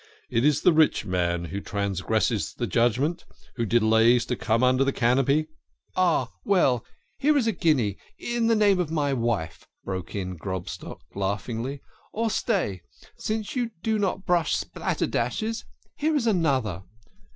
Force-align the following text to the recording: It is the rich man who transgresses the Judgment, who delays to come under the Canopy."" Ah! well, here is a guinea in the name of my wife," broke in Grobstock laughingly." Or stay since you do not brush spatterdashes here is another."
It 0.31 0.43
is 0.43 0.61
the 0.61 0.73
rich 0.73 1.05
man 1.05 1.45
who 1.45 1.61
transgresses 1.61 2.55
the 2.55 2.65
Judgment, 2.65 3.23
who 3.55 3.67
delays 3.67 4.25
to 4.25 4.35
come 4.35 4.63
under 4.63 4.83
the 4.83 4.91
Canopy."" 4.91 5.45
Ah! 5.95 6.31
well, 6.43 6.83
here 7.19 7.37
is 7.37 7.45
a 7.45 7.51
guinea 7.51 7.99
in 8.17 8.47
the 8.47 8.55
name 8.55 8.79
of 8.79 8.89
my 8.89 9.13
wife," 9.13 9.67
broke 9.85 10.15
in 10.15 10.37
Grobstock 10.37 11.01
laughingly." 11.13 11.81
Or 12.13 12.31
stay 12.31 12.81
since 13.19 13.55
you 13.55 13.69
do 13.83 13.99
not 13.99 14.25
brush 14.25 14.57
spatterdashes 14.57 15.65
here 15.97 16.15
is 16.15 16.25
another." 16.25 16.81